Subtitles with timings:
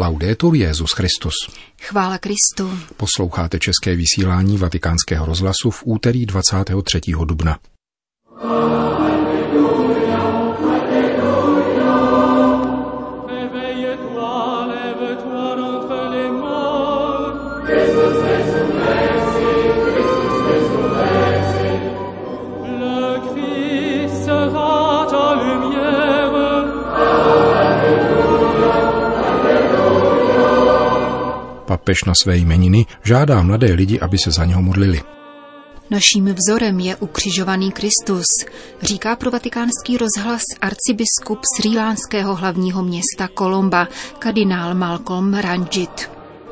[0.00, 1.34] Laudetur Jezus Christus.
[1.82, 2.78] Chvála Kristu.
[2.96, 7.00] Posloucháte české vysílání Vatikánského rozhlasu v úterý 23.
[7.24, 7.58] dubna.
[31.90, 35.02] Papež na své jmeniny žádá mladé lidi, aby se za něho modlili.
[35.90, 38.26] Naším vzorem je ukřižovaný Kristus,
[38.82, 46.10] říká pro vatikánský rozhlas arcibiskup srílánského hlavního města Kolomba, kardinál Malcolm Ranjit.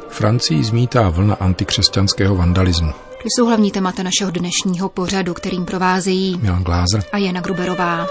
[0.08, 2.90] Francii zmítá vlna antikřesťanského vandalismu.
[3.22, 8.06] To jsou hlavní témata našeho dnešního pořadu, kterým provázejí Milan Glázer a Jana Gruberová.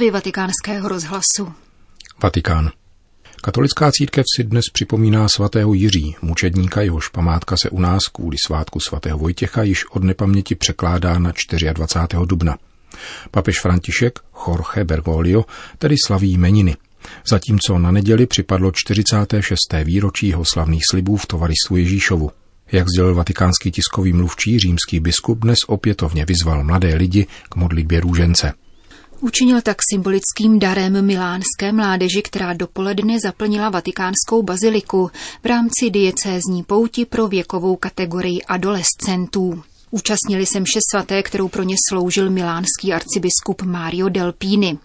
[0.00, 1.52] Zprávy vatikánského rozhlasu.
[2.22, 2.70] Vatikán.
[3.42, 8.80] Katolická církev si dnes připomíná svatého Jiří, mučedníka, jehož památka se u nás kvůli svátku
[8.80, 11.32] svatého Vojtěcha již od nepaměti překládá na
[11.72, 12.26] 24.
[12.26, 12.58] dubna.
[13.30, 15.44] Papež František, Jorge Bergoglio,
[15.78, 16.76] tedy slaví jmeniny.
[17.30, 19.58] Zatímco na neděli připadlo 46.
[19.84, 22.30] výročí jeho slavných slibů v tovaristvu Ježíšovu.
[22.72, 28.52] Jak sdělil vatikánský tiskový mluvčí, římský biskup dnes opětovně vyzval mladé lidi k modlitbě růžence.
[29.22, 35.10] Učinil tak symbolickým darem milánské mládeži, která dopoledne zaplnila vatikánskou baziliku
[35.42, 39.62] v rámci diecézní pouti pro věkovou kategorii adolescentů.
[39.90, 44.78] Účastnili se mše svaté, kterou pro ně sloužil milánský arcibiskup Mario Delpini.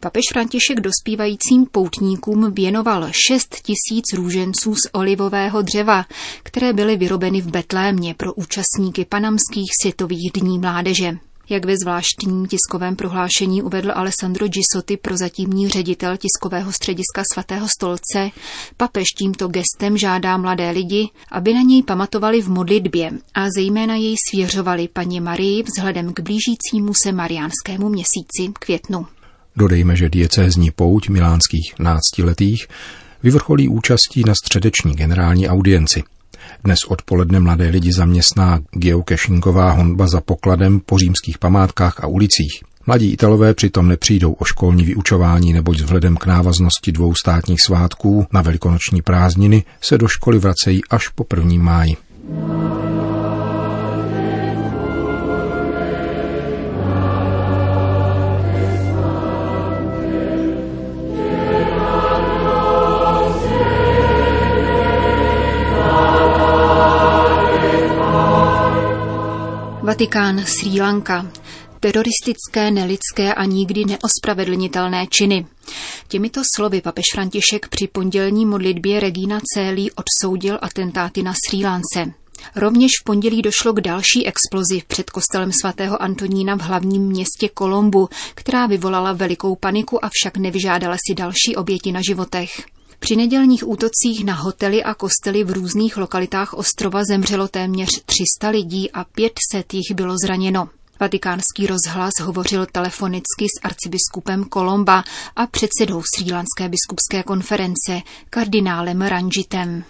[0.00, 6.04] Papež František dospívajícím poutníkům věnoval 6 tisíc růženců z olivového dřeva,
[6.42, 11.18] které byly vyrobeny v Betlémě pro účastníky panamských světových dní mládeže.
[11.50, 18.30] Jak ve zvláštním tiskovém prohlášení uvedl Alessandro Gisotti, prozatímní ředitel tiskového střediska svatého stolce,
[18.76, 24.14] papež tímto gestem žádá mladé lidi, aby na něj pamatovali v modlitbě a zejména jej
[24.30, 29.06] svěřovali paní Marii vzhledem k blížícímu se mariánskému měsíci květnu.
[29.56, 32.66] Dodejme, že diecézní pouť milánských náctiletých
[33.22, 36.02] vyvrcholí účastí na středeční generální audienci–
[36.64, 42.62] dnes odpoledne mladé lidi zaměstná geocachingová honba za pokladem po římských památkách a ulicích.
[42.86, 48.42] Mladí Italové přitom nepřijdou o školní vyučování, neboť vzhledem k návaznosti dvou státních svátků na
[48.42, 51.62] velikonoční prázdniny se do školy vracejí až po 1.
[51.62, 51.96] máji.
[69.98, 71.26] Vatikán, Sri Lanka.
[71.80, 75.46] Teroristické, nelidské a nikdy neospravedlnitelné činy.
[76.08, 82.12] Těmito slovy papež František při pondělní modlitbě Regina Célí odsoudil atentáty na Sri Lance.
[82.56, 88.08] Rovněž v pondělí došlo k další explozi před kostelem svatého Antonína v hlavním městě Kolombu,
[88.34, 92.50] která vyvolala velikou paniku, avšak nevyžádala si další oběti na životech.
[92.98, 98.90] Při nedělních útocích na hotely a kostely v různých lokalitách ostrova zemřelo téměř 300 lidí
[98.92, 100.68] a 500 jich bylo zraněno.
[101.00, 105.02] Vatikánský rozhlas hovořil telefonicky s arcibiskupem Kolomba
[105.36, 107.92] a předsedou Srílanské biskupské konference,
[108.30, 109.84] kardinálem Ranjitem.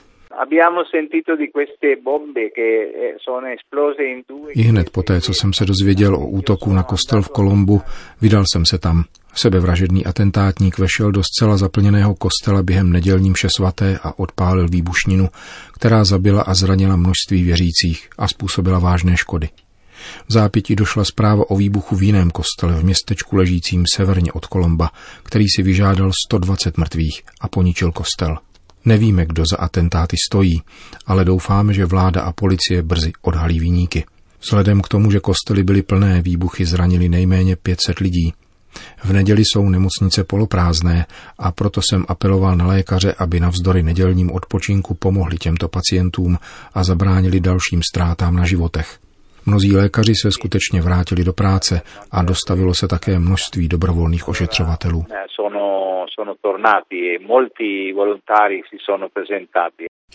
[4.55, 7.81] I hned poté, co jsem se dozvěděl o útoku na kostel v Kolombu,
[8.23, 9.05] vydal jsem se tam.
[9.41, 15.29] Sebevražedný atentátník vešel do zcela zaplněného kostela během nedělním mše svaté a odpálil výbušninu,
[15.73, 19.49] která zabila a zranila množství věřících a způsobila vážné škody.
[20.29, 24.91] V zápěti došla zpráva o výbuchu v jiném kostele v městečku ležícím severně od Kolomba,
[25.23, 28.39] který si vyžádal 120 mrtvých a poničil kostel.
[28.85, 30.63] Nevíme, kdo za atentáty stojí,
[31.07, 34.05] ale doufáme, že vláda a policie brzy odhalí výníky.
[34.41, 38.33] Vzhledem k tomu, že kostely byly plné, výbuchy zranili nejméně 500 lidí.
[39.05, 41.07] V neděli jsou nemocnice poloprázdné
[41.39, 46.39] a proto jsem apeloval na lékaře, aby navzdory nedělním odpočinku pomohli těmto pacientům
[46.75, 48.99] a zabránili dalším ztrátám na životech.
[49.47, 55.05] Mnozí lékaři se skutečně vrátili do práce a dostavilo se také množství dobrovolných ošetřovatelů.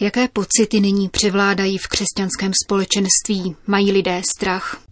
[0.01, 3.55] Jaké pocity nyní převládají v křesťanském společenství?
[3.67, 4.82] Mají lidé strach?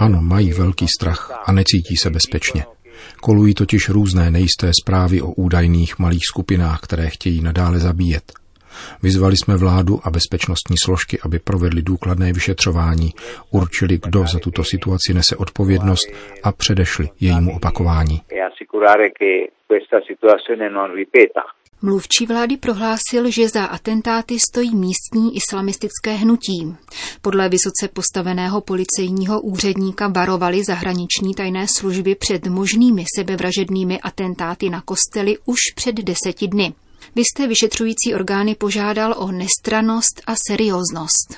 [0.00, 2.62] E ano, mají velký strach a necítí se bezpečně.
[3.22, 8.22] Kolují totiž různé nejisté zprávy o údajných malých skupinách, které chtějí nadále zabíjet.
[9.02, 13.08] Vyzvali jsme vládu a bezpečnostní složky, aby provedli důkladné vyšetřování,
[13.52, 16.06] určili, kdo za tuto situaci nese odpovědnost
[16.44, 18.16] a předešli jejímu opakování.
[21.82, 26.58] Mluvčí vlády prohlásil, že za atentáty stojí místní islamistické hnutí.
[27.22, 35.36] Podle vysoce postaveného policejního úředníka varovali zahraniční tajné služby před možnými sebevražednými atentáty na kostely
[35.46, 36.72] už před deseti dny.
[37.16, 41.28] Vy jste vyšetřující orgány požádal o nestranost a serióznost.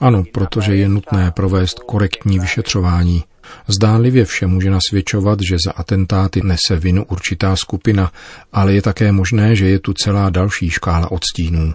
[0.00, 3.24] Ano, protože je nutné provést korektní vyšetřování.
[3.66, 8.10] Zdánlivě vše může nasvědčovat, že za atentáty nese vinu určitá skupina,
[8.52, 11.74] ale je také možné, že je tu celá další škála odstínů.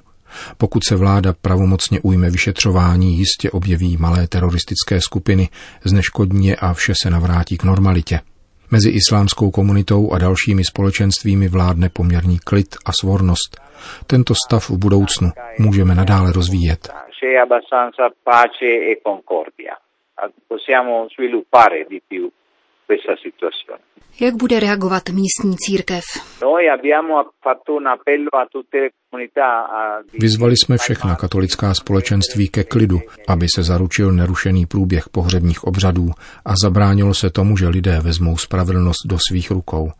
[0.57, 5.49] Pokud se vláda pravomocně ujme vyšetřování, jistě objeví malé teroristické skupiny,
[5.83, 8.19] zneškodní je a vše se navrátí k normalitě.
[8.71, 13.51] Mezi islámskou komunitou a dalšími společenstvími vládne poměrný klid a svornost.
[14.07, 15.29] Tento stav v budoucnu
[15.59, 16.81] můžeme nadále rozvíjet.
[22.89, 23.83] Questa situazione.
[24.19, 26.03] Jak bude reagovat místní církev?
[30.19, 36.09] Vyzvali jsme všechna katolická společenství ke klidu, aby se zaručil nerušený průběh pohřebních obřadů
[36.45, 39.91] a zabránilo se tomu, že lidé vezmou spravedlnost do svých rukou.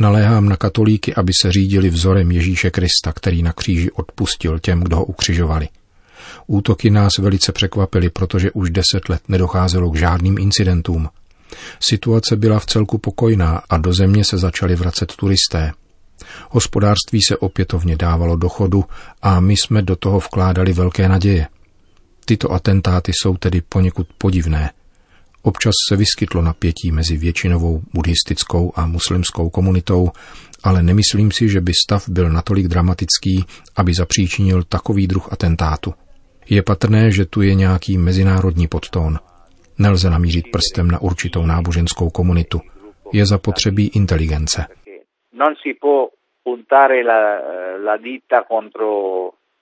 [0.00, 4.96] Naléhám na katolíky, aby se řídili vzorem Ježíše Krista, který na kříži odpustil těm, kdo
[4.96, 5.68] ho ukřižovali.
[6.46, 11.08] Útoky nás velice překvapily, protože už deset let nedocházelo k žádným incidentům.
[11.80, 15.72] Situace byla v celku pokojná a do země se začali vracet turisté.
[16.50, 18.84] Hospodářství se opětovně dávalo do chodu
[19.22, 21.46] a my jsme do toho vkládali velké naděje.
[22.24, 24.70] Tyto atentáty jsou tedy poněkud podivné.
[25.42, 30.10] Občas se vyskytlo napětí mezi většinovou buddhistickou a muslimskou komunitou,
[30.62, 33.44] ale nemyslím si, že by stav byl natolik dramatický,
[33.76, 35.94] aby zapříčinil takový druh atentátu.
[36.48, 39.18] Je patrné, že tu je nějaký mezinárodní podtón–
[39.78, 42.60] Nelze namířit prstem na určitou náboženskou komunitu.
[43.12, 44.66] Je zapotřebí inteligence.
[45.32, 46.08] Non si può
[46.42, 47.20] puntare la,
[47.78, 48.88] la dita contro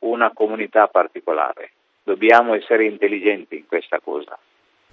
[0.01, 1.65] una comunità particolare.
[2.07, 4.37] Dobbiamo essere intelligenti in questa cosa.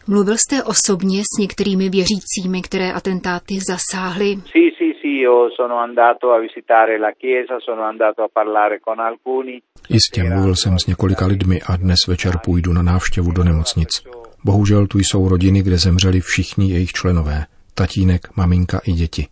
[0.07, 4.35] Mluvil jste osobně s některými věřícími, které atentáty zasáhly?
[4.35, 9.01] Sí, sí, sí, io sono andato a visitare la chiesa, sono andato a parlare con
[9.01, 9.61] alcuni.
[9.89, 14.03] Jistě, mluvil jsem s několika lidmi a dnes večer půjdu na návštěvu do nemocnic.
[14.49, 17.45] Bohužel tu jsou rodiny, kde zemřeli všichni jejich členové,
[17.75, 19.27] tatínek, maminka i děti.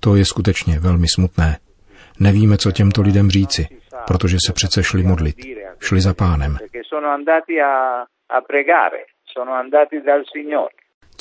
[0.00, 1.58] To je skutečně velmi smutné.
[2.20, 3.62] Nevíme, co těmto lidem říci,
[4.06, 5.36] protože se přece šli modlit.
[5.80, 6.56] Šli za pánem.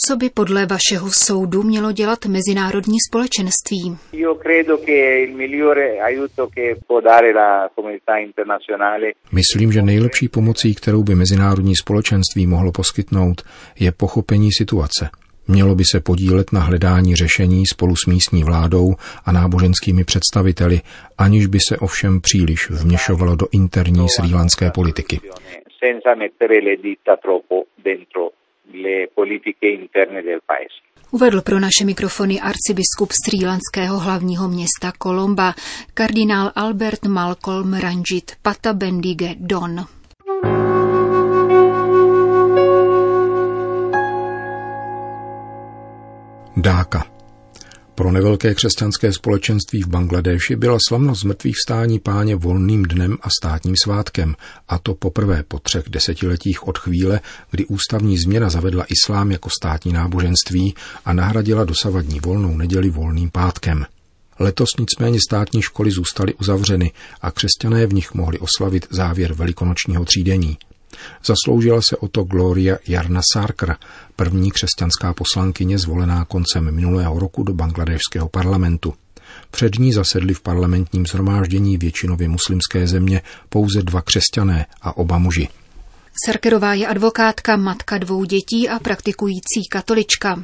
[0.08, 3.98] Co by podle vašeho soudu mělo dělat mezinárodní společenství?
[9.32, 13.42] Myslím, že nejlepší pomocí, kterou by mezinárodní společenství mohlo poskytnout,
[13.80, 15.10] je pochopení situace.
[15.48, 18.94] Mělo by se podílet na hledání řešení spolu s místní vládou
[19.26, 20.82] a náboženskými představiteli,
[21.18, 25.20] aniž by se ovšem příliš vměšovalo do interní srílanské politiky
[25.84, 26.78] le
[29.16, 30.82] politiche interne del paese.
[31.12, 35.54] Uvedl pro naše mikrofony arcibiskup srílanského hlavního města Kolomba,
[35.94, 39.86] kardinál Albert Malcolm Ranjit Patabendige Don.
[46.58, 47.13] Dáka.
[47.96, 53.76] Pro nevelké křesťanské společenství v Bangladeši byla slavnost mrtvých vstání páně volným dnem a státním
[53.84, 54.36] svátkem,
[54.68, 57.20] a to poprvé po třech desetiletích od chvíle,
[57.52, 63.86] kdy ústavní změna zavedla islám jako státní náboženství a nahradila dosavadní volnou neděli volným pátkem.
[64.40, 70.58] Letos nicméně státní školy zůstaly uzavřeny a křesťané v nich mohli oslavit závěr velikonočního třídení.
[71.26, 73.76] Zasloužila se o to Gloria Jarna Sarkar,
[74.16, 78.94] první křesťanská poslankyně zvolená koncem minulého roku do bangladešského parlamentu.
[79.52, 85.50] Před ní zasedli v parlamentním zhromáždění většinově muslimské země pouze dva křesťané a oba muži.
[86.26, 90.44] Sarkerová je advokátka, matka dvou dětí a praktikující katolička.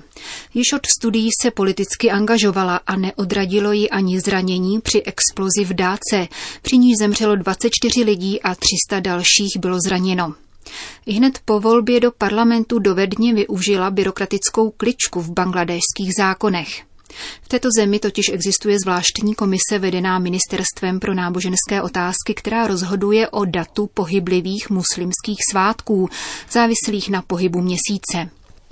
[0.53, 6.27] Již od studií se politicky angažovala a neodradilo ji ani zranění při explozi v Dáce.
[6.61, 10.33] Při ní zemřelo 24 lidí a 300 dalších bylo zraněno.
[11.07, 16.88] Hned po volbě do parlamentu dovedně využila byrokratickou kličku v bangladešských zákonech.
[17.41, 23.45] V této zemi totiž existuje zvláštní komise vedená Ministerstvem pro náboženské otázky, která rozhoduje o
[23.45, 26.09] datu pohyblivých muslimských svátků,
[26.51, 28.29] závislých na pohybu měsíce.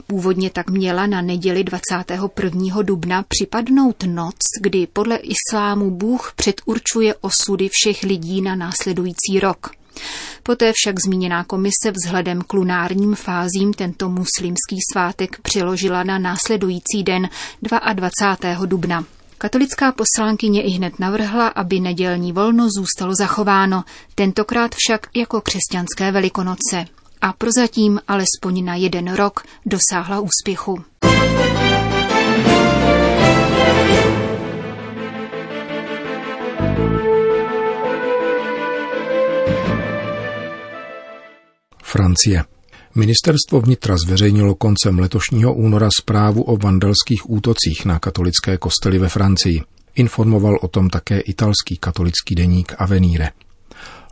[0.07, 2.81] Původně tak měla na neděli 21.
[2.81, 9.71] dubna připadnout noc, kdy podle islámu Bůh předurčuje osudy všech lidí na následující rok.
[10.47, 17.29] Poté však zmíněná komise vzhledem k lunárním fázím tento muslimský svátek přiložila na následující den
[17.93, 18.65] 22.
[18.65, 19.05] dubna.
[19.37, 23.83] Katolická poslankyně i hned navrhla, aby nedělní volno zůstalo zachováno,
[24.15, 26.85] tentokrát však jako křesťanské velikonoce.
[27.21, 30.83] A prozatím alespoň na jeden rok dosáhla úspěchu.
[41.87, 42.43] Francie.
[42.95, 49.61] Ministerstvo vnitra zveřejnilo koncem letošního února zprávu o vandalských útocích na katolické kostely ve Francii.
[49.95, 53.29] Informoval o tom také italský katolický deník Avenire.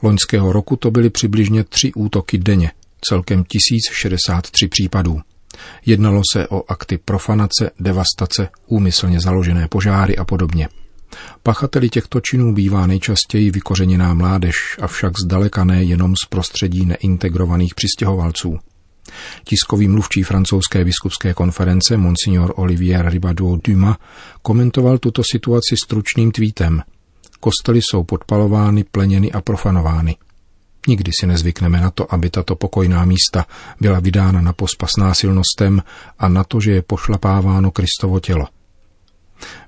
[0.03, 2.71] Loňského roku to byly přibližně tři útoky denně,
[3.09, 5.21] celkem 1063 případů.
[5.85, 10.69] Jednalo se o akty profanace, devastace, úmyslně založené požáry a podobně.
[11.43, 18.59] Pachateli těchto činů bývá nejčastěji vykořeněná mládež, avšak zdaleka ne jenom z prostředí neintegrovaných přistěhovalců.
[19.43, 23.97] Tiskový mluvčí francouzské biskupské konference Monsignor Olivier Ribadou Duma
[24.41, 26.81] komentoval tuto situaci stručným tweetem.
[27.39, 30.15] Kostely jsou podpalovány, pleněny a profanovány.
[30.87, 33.45] Nikdy si nezvykneme na to, aby tato pokojná místa
[33.81, 35.83] byla vydána na pospas násilnostem
[36.19, 38.47] a na to, že je pošlapáváno Kristovo tělo.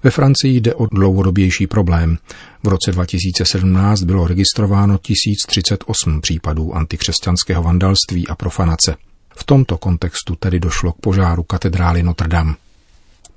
[0.04, 2.18] Ve Francii jde o dlouhodobější problém.
[2.64, 8.96] V roce 2017 bylo registrováno 1038 případů antikřesťanského vandalství a profanace.
[9.36, 12.54] V tomto kontextu tedy došlo k požáru katedrály Notre Dame.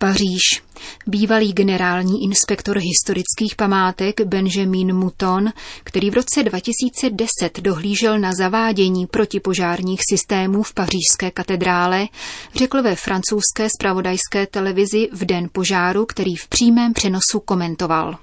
[0.02, 0.62] Paříž.
[1.06, 5.48] Bývalý generální inspektor historických památek Benjamin Mouton,
[5.84, 12.06] který v roce 2010 dohlížel na zavádění protipožárních systémů v pařížské katedrále,
[12.54, 18.16] řekl ve francouzské spravodajské televizi v den požáru, který v přímém přenosu komentoval.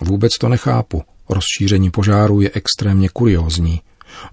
[0.00, 1.02] Vůbec to nechápu.
[1.28, 3.80] Rozšíření požáru je extrémně kuriózní.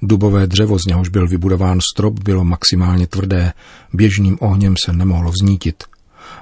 [0.02, 3.54] Dubové dřevo, z něhož byl vybudován strop, bylo maximálně tvrdé,
[3.94, 5.84] běžným ohněm se nemohlo vznítit–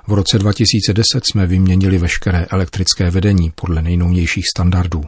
[0.07, 5.03] v roce 2010 jsme vyměnili veškeré elektrické vedení podle nejnovějších standardů.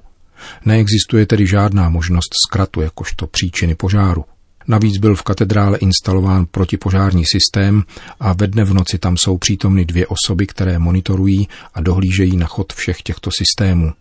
[0.65, 4.25] Neexistuje tedy žádná možnost zkratu jakožto příčiny požáru.
[4.67, 7.83] Navíc byl v katedrále instalován protipožární systém
[8.19, 12.47] a ve dne v noci tam jsou přítomny dvě osoby, které monitorují a dohlížejí na
[12.47, 13.91] chod všech těchto systémů.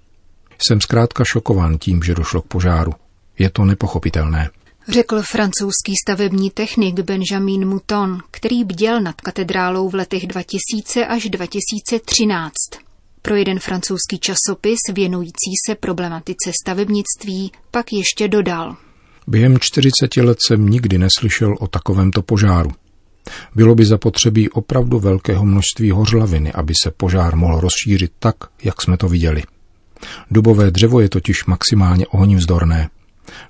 [0.67, 2.93] Jsem zkrátka šokován tím, že došlo k požáru.
[3.39, 4.51] Je to nepochopitelné
[4.89, 12.53] řekl francouzský stavební technik Benjamin Mouton, který bděl nad katedrálou v letech 2000 až 2013.
[13.23, 18.77] Pro jeden francouzský časopis věnující se problematice stavebnictví pak ještě dodal.
[19.27, 22.71] Během 40 let jsem nikdy neslyšel o takovémto požáru.
[23.55, 28.97] Bylo by zapotřebí opravdu velkého množství hořlaviny, aby se požár mohl rozšířit tak, jak jsme
[28.97, 29.43] to viděli.
[30.31, 32.89] Dubové dřevo je totiž maximálně ohňvzdorné.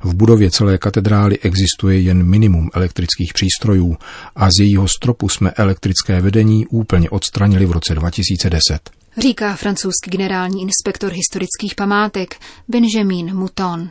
[0.04, 3.96] V budově celé katedrály existuje jen minimum elektrických přístrojů
[4.36, 8.90] a z jejího stropu jsme elektrické vedení úplně odstranili v roce 2010.
[9.18, 12.36] Říká francouzský generální inspektor historických památek
[12.68, 13.90] Benjamin Mouton.